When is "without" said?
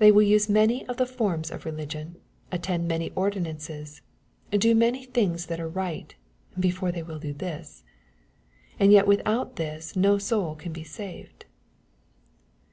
9.06-9.54